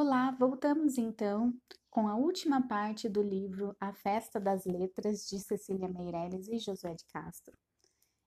Olá, 0.00 0.30
voltamos 0.30 0.96
então 0.96 1.52
com 1.90 2.06
a 2.06 2.14
última 2.14 2.68
parte 2.68 3.08
do 3.08 3.20
livro 3.20 3.76
A 3.80 3.92
Festa 3.92 4.38
das 4.38 4.64
Letras 4.64 5.26
de 5.26 5.40
Cecília 5.40 5.88
Meirelles 5.88 6.46
e 6.46 6.56
Josué 6.56 6.94
de 6.94 7.04
Castro. 7.06 7.52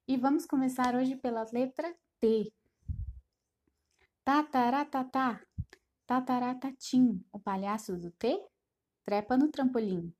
E 0.05 0.17
vamos 0.17 0.45
começar 0.45 0.93
hoje 0.95 1.15
pela 1.15 1.45
letra 1.53 1.95
T. 2.19 2.51
Tataratatá, 4.21 5.41
tataratatim, 6.05 7.23
o 7.31 7.39
palhaço 7.39 7.95
do 7.95 8.11
T 8.11 8.45
trepa 9.05 9.37
no 9.37 9.47
trampolim. 9.47 10.13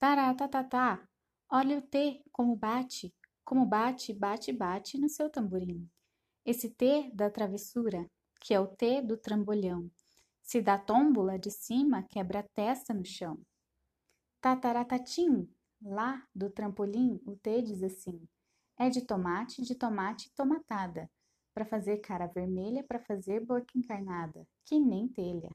Taratatá, 0.00 1.08
olha 1.48 1.78
o 1.78 1.82
T 1.82 2.24
como 2.32 2.56
bate, 2.56 3.14
como 3.44 3.64
bate, 3.64 4.12
bate, 4.12 4.52
bate 4.52 4.98
no 4.98 5.08
seu 5.08 5.30
tamborim. 5.30 5.88
Esse 6.44 6.68
T 6.68 7.08
da 7.14 7.30
travessura, 7.30 8.10
que 8.40 8.52
é 8.52 8.58
o 8.58 8.66
T 8.66 9.00
do 9.00 9.16
trambolhão 9.16 9.88
se 10.48 10.62
dá 10.62 10.78
tómbola 10.78 11.38
de 11.38 11.50
cima, 11.50 12.02
quebra 12.04 12.40
a 12.40 12.42
testa 12.42 12.94
no 12.94 13.04
chão. 13.04 13.38
Tataratatim, 14.40 15.46
lá 15.82 16.26
do 16.34 16.48
trampolim, 16.48 17.20
o 17.26 17.36
T 17.36 17.60
diz 17.60 17.82
assim: 17.82 18.26
é 18.78 18.88
de 18.88 19.02
tomate, 19.02 19.60
de 19.60 19.74
tomate, 19.74 20.32
tomatada, 20.34 21.06
para 21.52 21.66
fazer 21.66 21.98
cara 21.98 22.26
vermelha, 22.26 22.82
para 22.82 22.98
fazer 22.98 23.44
boca 23.44 23.76
encarnada, 23.76 24.48
que 24.64 24.80
nem 24.80 25.06
telha. 25.06 25.50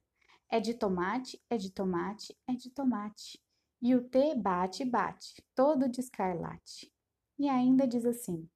É 0.48 0.60
de 0.60 0.76
tomate, 0.76 1.42
é 1.50 1.58
de 1.58 1.72
tomate, 1.72 2.38
é 2.48 2.54
de 2.54 2.70
tomate. 2.70 3.42
E 3.82 3.96
o 3.96 4.08
T 4.08 4.36
bate, 4.36 4.86
bate, 4.86 5.44
todo 5.56 5.90
de 5.90 6.02
escarlate. 6.02 6.94
E 7.40 7.50
ainda 7.50 7.88
diz 7.88 8.06
assim: 8.06 8.48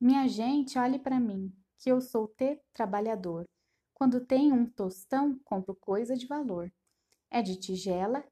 Minha 0.00 0.26
gente, 0.26 0.76
olhe 0.76 0.98
para 0.98 1.20
mim, 1.20 1.54
que 1.78 1.92
eu 1.92 2.00
sou 2.00 2.26
T 2.26 2.60
trabalhador 2.72 3.46
quando 4.00 4.18
tenho 4.18 4.54
um 4.54 4.64
tostão, 4.64 5.38
compro 5.44 5.74
coisa 5.74 6.16
de 6.16 6.26
valor. 6.26 6.72
É 7.30 7.42
de 7.42 7.56
tigela, 7.56 8.24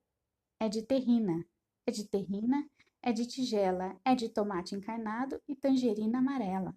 é 0.59 0.67
de 0.67 0.81
terrina. 0.81 1.45
É 1.87 1.91
de 1.91 2.09
terrina, 2.09 2.67
é 3.03 3.13
de 3.13 3.27
tigela, 3.27 3.95
é 4.03 4.15
de 4.15 4.31
tomate 4.31 4.75
encarnado 4.75 5.39
e 5.47 5.55
tangerina 5.55 6.21
amarela. 6.21 6.75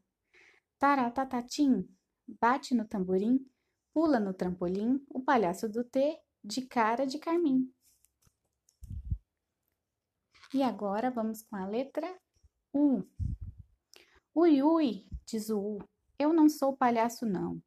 Taratatatim, 0.77 1.87
bate 2.27 2.75
no 2.75 2.85
tamborim, 2.85 3.49
pula 3.93 4.19
no 4.19 4.33
trampolim, 4.33 5.01
o 5.07 5.21
palhaço 5.21 5.69
do 5.69 5.85
T, 5.85 6.19
de 6.43 6.67
cara 6.67 7.07
de 7.07 7.17
carmim. 7.17 7.73
E 10.53 10.61
agora 10.61 11.09
vamos 11.09 11.41
com 11.43 11.55
a 11.55 11.65
letra 11.65 12.13
U. 12.73 13.03
Ui, 14.35 14.61
ui, 14.61 15.07
diz 15.25 15.49
o 15.49 15.77
U, 15.77 15.79
eu 16.19 16.33
não 16.33 16.49
sou 16.49 16.75
palhaço 16.75 17.25
não. 17.25 17.63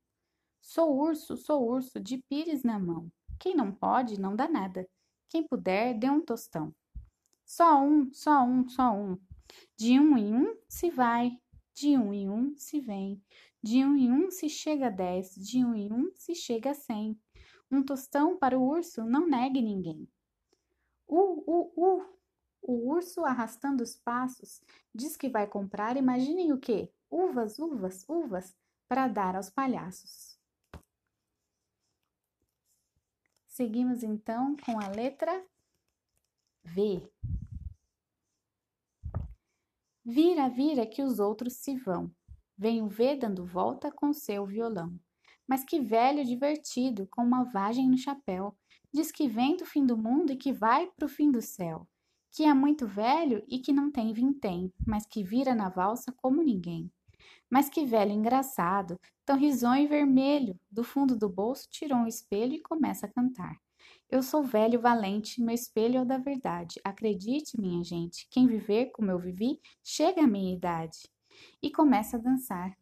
Sou 0.67 0.97
urso, 0.97 1.37
sou 1.37 1.69
urso, 1.69 2.01
de 2.01 2.17
pires 2.17 2.63
na 2.63 2.79
mão. 2.79 3.13
Quem 3.39 3.55
não 3.55 3.71
pode, 3.71 4.19
não 4.19 4.35
dá 4.35 4.49
nada. 4.49 4.89
Quem 5.29 5.47
puder, 5.47 5.93
dê 5.93 6.09
um 6.09 6.23
tostão. 6.23 6.75
Só 7.45 7.83
um, 7.83 8.11
só 8.15 8.43
um, 8.43 8.67
só 8.67 8.91
um. 8.95 9.19
De 9.77 10.01
um 10.01 10.17
em 10.17 10.35
um 10.35 10.57
se 10.67 10.91
vai, 10.91 11.39
de 11.75 11.99
um 11.99 12.15
em 12.15 12.31
um 12.31 12.57
se 12.57 12.81
vem. 12.81 13.23
De 13.63 13.85
um 13.85 13.95
em 13.95 14.11
um 14.11 14.31
se 14.31 14.49
chega 14.49 14.87
a 14.87 14.91
dez, 14.91 15.35
de 15.35 15.63
um 15.63 15.75
em 15.75 15.93
um 15.93 16.11
se 16.15 16.35
chega 16.35 16.71
a 16.71 16.75
cem. 16.75 17.21
Um 17.71 17.83
tostão 17.83 18.39
para 18.39 18.59
o 18.59 18.67
urso 18.67 19.05
não 19.05 19.29
negue 19.29 19.61
ninguém. 19.61 20.09
Uh, 21.07 21.45
uh, 21.47 21.73
uh! 21.77 22.07
O 22.63 22.89
urso, 22.89 23.23
arrastando 23.27 23.83
os 23.83 23.97
passos, 23.97 24.63
diz 24.95 25.15
que 25.15 25.29
vai 25.29 25.47
comprar, 25.47 25.99
imaginem 25.99 26.55
o 26.55 26.59
quê? 26.59 26.91
Uvas, 27.11 27.59
uvas, 27.59 28.09
uvas, 28.09 28.57
para 28.89 29.07
dar 29.07 29.37
aos 29.37 29.51
palhaços. 29.51 30.34
Seguimos 33.55 34.03
então 34.03 34.57
com 34.67 34.81
a 34.81 34.89
letra 34.89 35.47
V. 36.65 37.09
Vira, 40.05 40.49
vira 40.49 40.85
que 40.85 41.01
os 41.01 41.21
outros 41.21 41.53
se 41.53 41.77
vão. 41.77 42.11
Vem 42.59 42.83
o 42.83 42.89
V 42.89 43.15
dando 43.15 43.47
volta 43.47 43.93
com 43.93 44.13
seu 44.13 44.45
violão. 44.45 44.99
Mas 45.47 45.63
que 45.63 45.81
velho 45.81 46.25
divertido, 46.25 47.07
com 47.07 47.23
uma 47.23 47.45
vagem 47.45 47.89
no 47.89 47.97
chapéu. 47.97 48.57
Diz 48.93 49.13
que 49.13 49.29
vem 49.29 49.57
do 49.57 49.65
fim 49.65 49.87
do 49.87 49.97
mundo 49.97 50.33
e 50.33 50.37
que 50.37 50.53
vai 50.53 50.89
pro 50.89 51.09
fim 51.09 51.31
do 51.31 51.41
céu. 51.41 51.87
Que 52.33 52.43
é 52.43 52.53
muito 52.53 52.89
velho 52.89 53.45
e 53.47 53.61
que 53.61 53.73
não 53.73 53.89
tem 53.89 54.13
vintém, 54.13 54.73
mas 54.85 55.07
que 55.07 55.23
vira 55.23 55.55
na 55.55 55.69
valsa 55.69 56.11
como 56.11 56.43
ninguém. 56.43 56.91
Mas 57.51 57.69
que 57.69 57.85
velho 57.85 58.13
engraçado, 58.13 58.99
tão 59.25 59.37
risonho 59.37 59.85
e 59.85 59.87
vermelho, 59.87 60.59
do 60.71 60.83
fundo 60.83 61.17
do 61.17 61.29
bolso 61.29 61.69
tirou 61.71 61.99
um 61.99 62.07
espelho 62.07 62.55
e 62.55 62.63
começa 62.63 63.07
a 63.07 63.13
cantar. 63.13 63.57
Eu 64.11 64.23
sou 64.23 64.43
velho 64.43 64.81
valente, 64.81 65.43
meu 65.43 65.55
espelho 65.55 65.99
é 65.99 66.03
o 66.03 66.07
da 66.07 66.19
verdade. 66.19 66.81
Acredite, 66.85 67.61
minha 67.61 67.83
gente, 67.83 68.27
quem 68.31 68.47
viver 68.47 68.91
como 68.93 69.11
eu 69.11 69.19
vivi, 69.19 69.61
chega 69.83 70.23
à 70.23 70.27
minha 70.27 70.55
idade. 70.55 71.11
E 71.63 71.71
começa 71.71 72.17
a 72.17 72.21
dançar. 72.21 72.77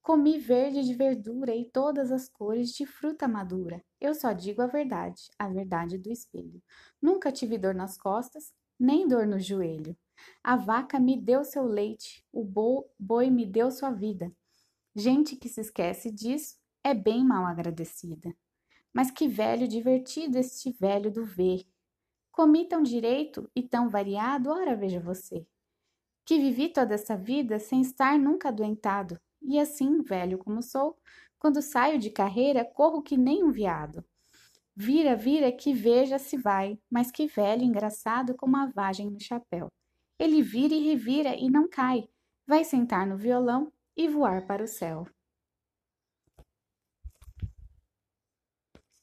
Comi 0.00 0.38
verde 0.38 0.82
de 0.82 0.94
verdura 0.94 1.54
e 1.54 1.70
todas 1.70 2.10
as 2.10 2.28
cores 2.28 2.70
de 2.70 2.84
fruta 2.86 3.28
madura. 3.28 3.84
Eu 4.00 4.14
só 4.14 4.32
digo 4.32 4.60
a 4.60 4.66
verdade, 4.66 5.30
a 5.38 5.48
verdade 5.48 5.96
do 5.96 6.10
espelho. 6.10 6.60
Nunca 7.00 7.30
tive 7.30 7.56
dor 7.56 7.74
nas 7.74 7.96
costas, 7.96 8.52
nem 8.78 9.06
dor 9.06 9.26
no 9.26 9.38
joelho. 9.38 9.96
A 10.42 10.56
vaca 10.56 10.98
me 10.98 11.20
deu 11.20 11.44
seu 11.44 11.64
leite, 11.64 12.24
o 12.32 12.44
boi 12.98 13.30
me 13.30 13.46
deu 13.46 13.70
sua 13.70 13.90
vida. 13.90 14.32
Gente 14.94 15.36
que 15.36 15.48
se 15.48 15.60
esquece 15.60 16.10
disso 16.10 16.56
é 16.84 16.92
bem 16.92 17.24
mal 17.24 17.46
agradecida. 17.46 18.34
Mas 18.92 19.10
que 19.10 19.26
velho 19.26 19.66
divertido 19.66 20.38
este 20.38 20.70
velho 20.72 21.10
do 21.10 21.24
ver. 21.24 21.66
Comi 22.30 22.68
tão 22.68 22.82
direito 22.82 23.50
e 23.54 23.62
tão 23.62 23.88
variado, 23.88 24.50
ora 24.50 24.76
veja 24.76 25.00
você. 25.00 25.46
Que 26.24 26.38
vivi 26.38 26.68
toda 26.68 26.94
essa 26.94 27.16
vida 27.16 27.58
sem 27.58 27.80
estar 27.80 28.18
nunca 28.18 28.48
adoentado, 28.48 29.18
e 29.40 29.58
assim, 29.58 30.02
velho 30.02 30.38
como 30.38 30.62
sou, 30.62 30.96
quando 31.38 31.60
saio 31.60 31.98
de 31.98 32.10
carreira, 32.10 32.64
corro 32.64 33.02
que 33.02 33.16
nem 33.16 33.42
um 33.42 33.50
viado. 33.50 34.04
Vira, 34.74 35.16
vira, 35.16 35.52
que 35.52 35.74
veja 35.74 36.18
se 36.18 36.36
vai, 36.36 36.78
mas 36.90 37.10
que 37.10 37.26
velho 37.26 37.62
engraçado 37.62 38.34
com 38.34 38.46
uma 38.46 38.70
vagem 38.70 39.10
no 39.10 39.20
chapéu. 39.20 39.68
Ele 40.22 40.40
vira 40.40 40.72
e 40.72 40.78
revira 40.78 41.34
e 41.34 41.50
não 41.50 41.68
cai. 41.68 42.08
Vai 42.46 42.62
sentar 42.62 43.04
no 43.04 43.16
violão 43.16 43.72
e 43.96 44.06
voar 44.06 44.46
para 44.46 44.62
o 44.62 44.68
céu. 44.68 45.04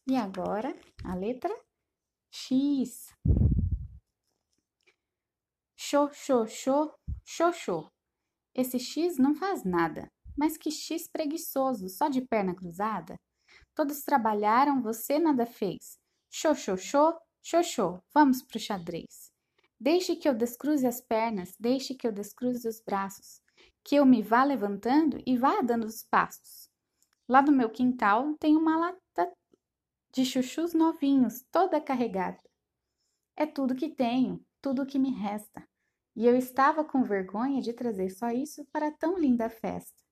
E 0.08 0.16
agora 0.16 0.74
a 1.04 1.14
letra 1.16 1.54
X. 2.32 3.14
Xô, 5.76 6.10
xô, 6.14 6.48
xô, 6.48 6.96
xô, 7.26 7.52
xô. 7.52 7.92
Esse 8.56 8.80
X 8.80 9.18
não 9.18 9.36
faz 9.36 9.66
nada, 9.66 10.10
mas 10.38 10.56
que 10.56 10.72
X 10.72 11.06
preguiçoso, 11.10 11.90
só 11.90 12.08
de 12.08 12.22
perna 12.22 12.56
cruzada. 12.56 13.20
Todos 13.76 14.04
trabalharam, 14.04 14.82
você 14.82 15.20
nada 15.20 15.46
fez. 15.46 16.00
Xô, 16.32 16.56
xô, 16.56 16.78
xô, 16.78 17.20
xô, 17.44 17.62
xô, 17.62 18.04
vamos 18.14 18.42
pro 18.42 18.58
xadrez. 18.58 19.29
Deixe 19.80 20.16
que 20.16 20.28
eu 20.28 20.34
descruze 20.34 20.86
as 20.86 21.00
pernas, 21.00 21.56
deixe 21.58 21.96
que 21.96 22.06
eu 22.06 22.12
descruze 22.12 22.68
os 22.68 22.82
braços, 22.82 23.42
que 23.84 23.96
eu 23.96 24.06
me 24.06 24.22
vá 24.22 24.44
levantando 24.44 25.22
e 25.26 25.38
vá 25.38 25.62
dando 25.62 25.86
os 25.86 26.04
passos. 26.04 26.70
Lá 27.28 27.42
no 27.42 27.52
meu 27.52 27.70
quintal 27.70 28.36
tem 28.40 28.58
uma 28.58 28.78
lata 28.78 29.32
de 30.12 30.26
chuchus 30.26 30.74
novinhos, 30.74 31.46
toda 31.50 31.80
carregada. 31.80 32.44
É 33.38 33.46
tudo 33.46 33.76
que 33.76 33.88
tenho, 33.88 34.44
tudo 34.62 34.86
que 34.86 35.00
me 35.00 35.12
resta. 35.12 35.66
E 36.16 36.26
eu 36.26 36.36
estava 36.36 36.84
com 36.84 37.02
vergonha 37.02 37.62
de 37.62 37.72
trazer 37.72 38.10
só 38.10 38.32
isso 38.32 38.66
para 38.74 38.92
tão 38.92 39.18
linda 39.18 39.50
festa. 39.50 40.04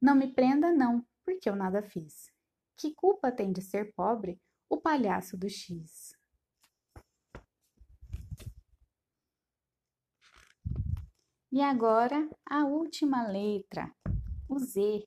Não 0.00 0.14
me 0.14 0.32
prenda, 0.32 0.72
não, 0.72 1.04
porque 1.24 1.50
eu 1.50 1.56
nada 1.56 1.82
fiz. 1.82 2.32
Que 2.76 2.94
culpa 2.94 3.30
tem 3.30 3.52
de 3.52 3.60
ser 3.60 3.92
pobre 3.94 4.40
o 4.70 4.80
palhaço 4.80 5.36
do 5.36 5.48
X? 5.48 6.12
E 11.54 11.62
agora 11.62 12.28
a 12.44 12.64
última 12.64 13.28
letra, 13.28 13.88
o 14.48 14.58
Z. 14.58 15.04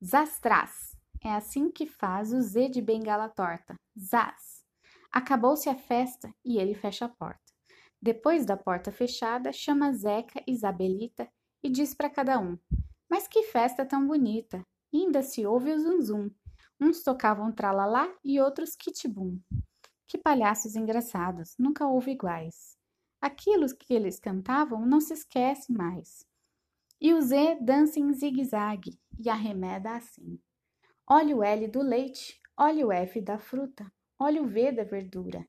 Zastras. 0.00 0.96
É 1.20 1.32
assim 1.32 1.72
que 1.72 1.86
faz 1.86 2.32
o 2.32 2.40
Z 2.40 2.68
de 2.68 2.80
bengala 2.80 3.28
torta. 3.28 3.74
Zaz. 3.98 4.64
Acabou-se 5.10 5.68
a 5.68 5.74
festa 5.74 6.32
e 6.44 6.56
ele 6.56 6.72
fecha 6.72 7.06
a 7.06 7.08
porta. 7.08 7.52
Depois 8.00 8.46
da 8.46 8.56
porta 8.56 8.92
fechada, 8.92 9.52
chama 9.52 9.92
Zeca 9.92 10.40
e 10.46 10.52
Isabelita 10.52 11.28
e 11.64 11.68
diz 11.68 11.96
para 11.96 12.08
cada 12.08 12.38
um: 12.38 12.56
Mas 13.10 13.26
que 13.26 13.42
festa 13.42 13.84
tão 13.84 14.06
bonita! 14.06 14.64
ainda 14.94 15.20
se 15.20 15.44
ouve 15.44 15.72
o 15.72 15.80
zum-zum. 15.80 16.30
Uns 16.80 17.02
tocavam 17.02 17.50
tralalá 17.50 18.08
e 18.24 18.40
outros 18.40 18.76
kitibum. 18.76 19.40
Que 20.06 20.16
palhaços 20.16 20.76
engraçados, 20.76 21.56
nunca 21.58 21.88
houve 21.88 22.12
iguais. 22.12 22.83
Aquilo 23.24 23.66
que 23.78 23.94
eles 23.94 24.20
cantavam 24.20 24.84
não 24.84 25.00
se 25.00 25.14
esquece 25.14 25.72
mais. 25.72 26.26
E 27.00 27.14
o 27.14 27.22
Z 27.22 27.58
dança 27.60 27.98
em 27.98 28.12
zigue-zague 28.12 28.98
e 29.18 29.30
arremeda 29.30 29.96
assim. 29.96 30.38
Olha 31.06 31.36
o 31.36 31.42
L 31.42 31.68
do 31.68 31.82
leite, 31.82 32.40
Olha 32.56 32.86
o 32.86 32.92
F 32.92 33.20
da 33.20 33.36
fruta, 33.36 33.92
olha 34.16 34.40
o 34.40 34.46
V 34.46 34.70
da 34.70 34.84
verdura. 34.84 35.44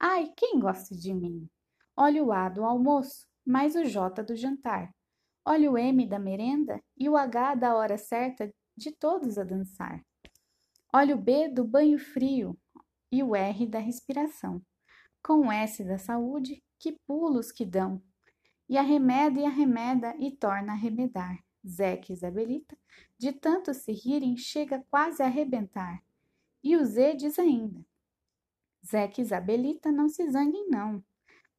Ai, 0.00 0.32
quem 0.36 0.58
gosta 0.58 0.92
de 0.92 1.14
mim? 1.14 1.48
Olha 1.96 2.22
o 2.24 2.32
A 2.32 2.48
do 2.48 2.64
almoço, 2.64 3.28
mais 3.46 3.76
o 3.76 3.84
J 3.84 4.24
do 4.24 4.34
jantar. 4.34 4.92
Olha 5.44 5.70
o 5.70 5.78
M 5.78 6.04
da 6.08 6.18
merenda 6.18 6.82
e 6.96 7.08
o 7.08 7.16
H 7.16 7.54
da 7.54 7.76
hora 7.76 7.96
certa 7.96 8.52
de 8.76 8.90
todos 8.90 9.38
a 9.38 9.44
dançar. 9.44 10.04
Olha 10.92 11.14
o 11.14 11.18
B 11.18 11.48
do 11.48 11.64
banho 11.64 11.96
frio 11.96 12.58
e 13.12 13.22
o 13.22 13.36
R 13.36 13.64
da 13.64 13.78
respiração. 13.78 14.60
Com 15.22 15.46
o 15.46 15.52
S 15.52 15.84
da 15.84 15.96
saúde, 15.96 16.60
que 16.78 16.92
pulos 17.06 17.52
que 17.52 17.64
dão. 17.64 18.02
E 18.68 18.76
arremeda 18.76 19.40
e 19.40 19.44
arremeda 19.44 20.14
e 20.18 20.30
torna 20.30 20.72
a 20.72 20.74
arremedar. 20.74 21.42
Zeca 21.66 22.12
e 22.12 22.14
Isabelita, 22.14 22.76
de 23.18 23.32
tanto 23.32 23.74
se 23.74 23.92
rirem, 23.92 24.36
chega 24.36 24.84
quase 24.90 25.22
a 25.22 25.26
arrebentar. 25.26 26.02
E 26.62 26.76
o 26.76 26.84
Z 26.84 27.14
diz 27.14 27.38
ainda: 27.38 27.84
Zeca 28.86 29.20
e 29.20 29.24
Isabelita, 29.24 29.90
não 29.90 30.08
se 30.08 30.30
zanguem, 30.30 30.68
não. 30.68 31.02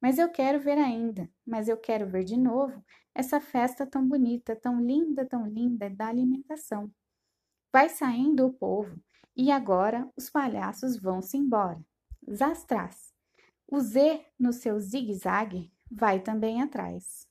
Mas 0.00 0.18
eu 0.18 0.30
quero 0.30 0.58
ver 0.60 0.78
ainda, 0.78 1.30
mas 1.46 1.68
eu 1.68 1.76
quero 1.76 2.06
ver 2.06 2.24
de 2.24 2.36
novo 2.36 2.82
essa 3.14 3.40
festa 3.40 3.86
tão 3.86 4.08
bonita, 4.08 4.56
tão 4.56 4.80
linda, 4.80 5.26
tão 5.26 5.46
linda 5.46 5.90
da 5.90 6.06
alimentação. 6.06 6.90
Vai 7.72 7.88
saindo 7.88 8.46
o 8.46 8.52
povo, 8.52 8.98
e 9.36 9.50
agora 9.50 10.08
os 10.16 10.30
palhaços 10.30 10.96
vão-se 10.96 11.36
embora. 11.36 11.80
Zastrás. 12.32 13.12
O 13.72 13.78
Z, 13.78 14.26
no 14.36 14.52
seu 14.52 14.80
zigue-zague, 14.80 15.72
vai 15.88 16.18
também 16.20 16.60
atrás. 16.60 17.28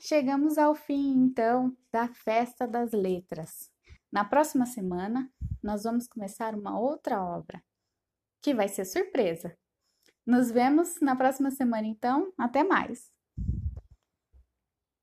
Chegamos 0.00 0.56
ao 0.56 0.74
fim, 0.74 1.12
então, 1.18 1.76
da 1.92 2.08
Festa 2.08 2.66
das 2.66 2.92
Letras. 2.92 3.70
Na 4.10 4.24
próxima 4.24 4.64
semana, 4.64 5.30
nós 5.62 5.84
vamos 5.84 6.08
começar 6.08 6.54
uma 6.54 6.80
outra 6.80 7.22
obra, 7.22 7.62
que 8.40 8.54
vai 8.54 8.68
ser 8.68 8.86
surpresa. 8.86 9.54
Nos 10.26 10.50
vemos 10.50 10.98
na 10.98 11.14
próxima 11.14 11.50
semana, 11.50 11.86
então. 11.86 12.32
Até 12.38 12.64
mais! 12.64 13.13